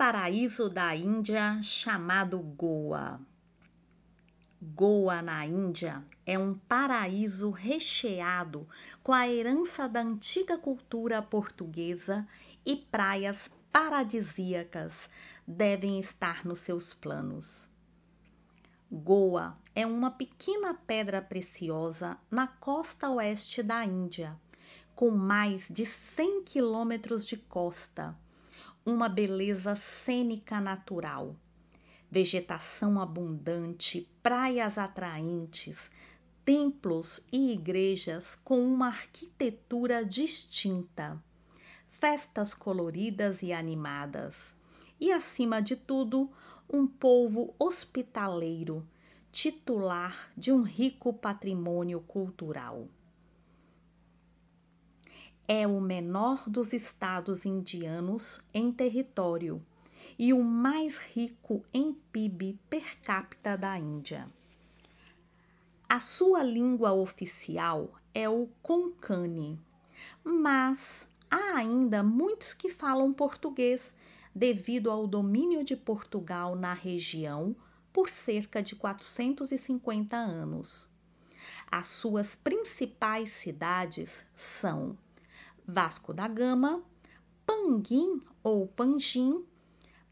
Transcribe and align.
paraíso 0.00 0.70
da 0.70 0.96
Índia 0.96 1.60
chamado 1.62 2.38
Goa. 2.38 3.20
Goa, 4.58 5.20
na 5.20 5.44
Índia, 5.44 6.02
é 6.24 6.38
um 6.38 6.54
paraíso 6.54 7.50
recheado 7.50 8.66
com 9.02 9.12
a 9.12 9.28
herança 9.28 9.86
da 9.86 10.00
antiga 10.00 10.56
cultura 10.56 11.20
portuguesa 11.20 12.26
e 12.64 12.76
praias 12.76 13.50
paradisíacas 13.70 15.10
devem 15.46 16.00
estar 16.00 16.46
nos 16.46 16.60
seus 16.60 16.94
planos. 16.94 17.68
Goa 18.90 19.58
é 19.74 19.86
uma 19.86 20.10
pequena 20.10 20.72
pedra 20.72 21.20
preciosa 21.20 22.16
na 22.30 22.46
costa 22.46 23.10
oeste 23.10 23.62
da 23.62 23.84
Índia, 23.84 24.34
com 24.94 25.10
mais 25.10 25.68
de 25.68 25.84
100 25.84 26.44
quilômetros 26.44 27.26
de 27.26 27.36
costa 27.36 28.16
uma 28.84 29.08
beleza 29.08 29.76
cênica 29.76 30.60
natural. 30.60 31.36
Vegetação 32.10 33.00
abundante, 33.00 34.08
praias 34.22 34.78
atraentes, 34.78 35.90
templos 36.44 37.22
e 37.32 37.52
igrejas 37.52 38.36
com 38.42 38.60
uma 38.60 38.88
arquitetura 38.88 40.04
distinta, 40.04 41.22
festas 41.86 42.54
coloridas 42.54 43.42
e 43.42 43.52
animadas, 43.52 44.54
e, 44.98 45.12
acima 45.12 45.62
de 45.62 45.76
tudo, 45.76 46.30
um 46.68 46.86
povo 46.86 47.54
hospitaleiro, 47.58 48.86
titular 49.32 50.30
de 50.36 50.52
um 50.52 50.62
rico 50.62 51.12
patrimônio 51.12 52.00
cultural 52.00 52.88
é 55.52 55.66
o 55.66 55.80
menor 55.80 56.48
dos 56.48 56.72
estados 56.72 57.44
indianos 57.44 58.40
em 58.54 58.70
território 58.70 59.60
e 60.16 60.32
o 60.32 60.44
mais 60.44 60.96
rico 60.96 61.64
em 61.74 61.92
PIB 61.92 62.56
per 62.70 62.96
capita 63.00 63.58
da 63.58 63.76
Índia. 63.76 64.28
A 65.88 65.98
sua 65.98 66.44
língua 66.44 66.92
oficial 66.92 67.90
é 68.14 68.28
o 68.28 68.48
Konkani, 68.62 69.58
mas 70.22 71.08
há 71.28 71.56
ainda 71.56 72.00
muitos 72.00 72.54
que 72.54 72.70
falam 72.70 73.12
português 73.12 73.92
devido 74.32 74.88
ao 74.88 75.04
domínio 75.04 75.64
de 75.64 75.74
Portugal 75.74 76.54
na 76.54 76.74
região 76.74 77.56
por 77.92 78.08
cerca 78.08 78.62
de 78.62 78.76
450 78.76 80.16
anos. 80.16 80.88
As 81.68 81.88
suas 81.88 82.36
principais 82.36 83.30
cidades 83.30 84.24
são 84.36 84.96
Vasco 85.70 86.12
da 86.12 86.26
Gama, 86.26 86.82
Panguim 87.46 88.20
ou 88.42 88.66
Panjim, 88.66 89.44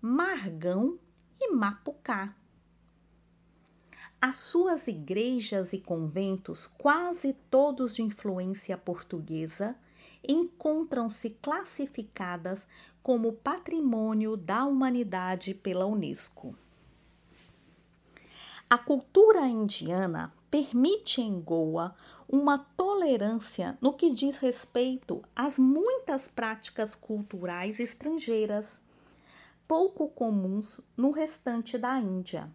Margão 0.00 0.98
e 1.40 1.50
Mapucá. 1.50 2.34
As 4.20 4.36
suas 4.36 4.86
igrejas 4.86 5.72
e 5.72 5.80
conventos, 5.80 6.66
quase 6.66 7.32
todos 7.50 7.96
de 7.96 8.02
influência 8.02 8.78
portuguesa, 8.78 9.76
encontram-se 10.26 11.30
classificadas 11.30 12.64
como 13.02 13.32
Patrimônio 13.32 14.36
da 14.36 14.64
Humanidade 14.64 15.54
pela 15.54 15.86
Unesco. 15.86 16.54
A 18.70 18.78
cultura 18.78 19.46
indiana 19.46 20.32
permite 20.50 21.20
em 21.20 21.40
Goa 21.40 21.94
uma 22.28 22.58
tolerância 22.58 23.78
no 23.80 23.92
que 23.92 24.10
diz 24.10 24.36
respeito 24.36 25.22
às 25.34 25.58
muitas 25.58 26.28
práticas 26.28 26.94
culturais 26.94 27.80
estrangeiras, 27.80 28.82
pouco 29.66 30.08
comuns 30.08 30.80
no 30.96 31.10
restante 31.10 31.76
da 31.76 31.98
Índia, 31.98 32.50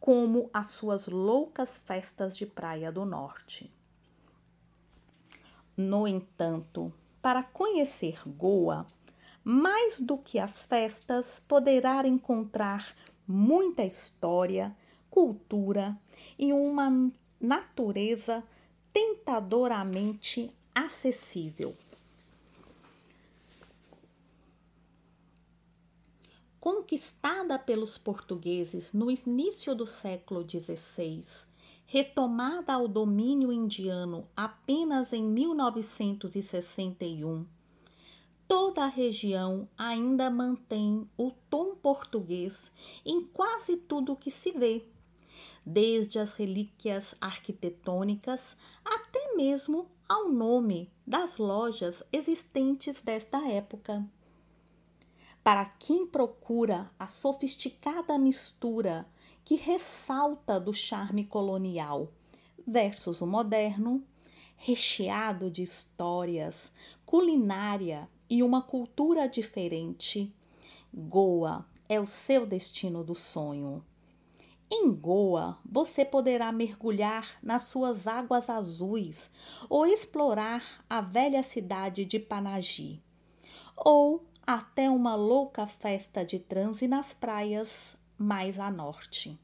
como 0.00 0.50
as 0.52 0.68
suas 0.68 1.06
loucas 1.06 1.78
festas 1.78 2.36
de 2.36 2.46
Praia 2.46 2.92
do 2.92 3.04
Norte. 3.04 3.70
No 5.76 6.06
entanto, 6.06 6.92
para 7.20 7.42
conhecer 7.42 8.20
Goa, 8.26 8.86
mais 9.42 10.00
do 10.00 10.16
que 10.16 10.38
as 10.38 10.62
festas, 10.62 11.42
poderá 11.46 12.06
encontrar 12.06 12.94
muita 13.26 13.82
história, 13.82 14.74
cultura 15.14 15.96
e 16.36 16.52
uma 16.52 16.90
natureza 17.40 18.42
tentadoramente 18.92 20.50
acessível. 20.74 21.76
Conquistada 26.58 27.56
pelos 27.60 27.96
portugueses 27.96 28.92
no 28.92 29.08
início 29.08 29.72
do 29.72 29.86
século 29.86 30.44
XVI, 30.44 31.22
retomada 31.86 32.72
ao 32.72 32.88
domínio 32.88 33.52
indiano 33.52 34.26
apenas 34.36 35.12
em 35.12 35.22
1961, 35.22 37.46
toda 38.48 38.82
a 38.82 38.88
região 38.88 39.68
ainda 39.78 40.28
mantém 40.28 41.08
o 41.16 41.30
tom 41.48 41.76
português 41.76 42.72
em 43.06 43.22
quase 43.22 43.76
tudo 43.76 44.16
que 44.16 44.28
se 44.28 44.50
vê 44.50 44.84
desde 45.64 46.18
as 46.18 46.32
relíquias 46.32 47.14
arquitetônicas 47.20 48.56
até 48.84 49.34
mesmo 49.34 49.86
ao 50.08 50.28
nome 50.28 50.90
das 51.06 51.36
lojas 51.36 52.02
existentes 52.12 53.00
desta 53.00 53.38
época. 53.48 54.04
Para 55.42 55.66
quem 55.66 56.06
procura 56.06 56.90
a 56.98 57.06
sofisticada 57.06 58.18
mistura 58.18 59.04
que 59.44 59.56
ressalta 59.56 60.58
do 60.58 60.72
charme 60.72 61.24
colonial 61.24 62.08
versus 62.66 63.20
o 63.20 63.26
moderno, 63.26 64.02
recheado 64.56 65.50
de 65.50 65.62
histórias, 65.62 66.72
culinária 67.04 68.08
e 68.28 68.42
uma 68.42 68.62
cultura 68.62 69.28
diferente, 69.28 70.32
Goa 70.96 71.66
é 71.88 72.00
o 72.00 72.06
seu 72.06 72.46
destino 72.46 73.04
do 73.04 73.14
sonho. 73.14 73.84
Em 74.76 74.92
Goa, 74.92 75.56
você 75.64 76.04
poderá 76.04 76.50
mergulhar 76.50 77.38
nas 77.40 77.62
suas 77.62 78.08
águas 78.08 78.50
azuis 78.50 79.30
ou 79.70 79.86
explorar 79.86 80.84
a 80.90 81.00
velha 81.00 81.44
cidade 81.44 82.04
de 82.04 82.18
Panaji, 82.18 83.00
ou 83.76 84.24
até 84.44 84.90
uma 84.90 85.14
louca 85.14 85.64
festa 85.64 86.24
de 86.24 86.40
transe 86.40 86.88
nas 86.88 87.14
praias 87.14 87.94
mais 88.18 88.58
a 88.58 88.68
norte. 88.68 89.38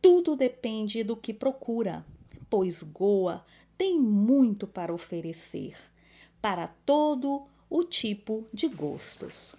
Tudo 0.00 0.34
depende 0.34 1.04
do 1.04 1.14
que 1.14 1.34
procura, 1.34 2.02
pois 2.48 2.82
Goa 2.82 3.44
tem 3.76 3.98
muito 4.00 4.66
para 4.66 4.94
oferecer 4.94 5.76
para 6.40 6.68
todo 6.86 7.42
o 7.68 7.84
tipo 7.84 8.46
de 8.50 8.66
gostos. 8.66 9.54